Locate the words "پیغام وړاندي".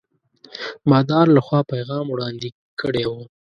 1.73-2.49